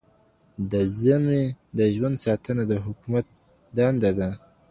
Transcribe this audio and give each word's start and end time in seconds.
د 0.71 0.73
ذمي 0.99 1.45
د 1.77 1.79
ژوند 1.95 2.15
ساتنه 2.25 2.63
د 2.71 2.73
حکومت 2.85 3.25
دنده 3.77 4.11
ده. 4.19 4.29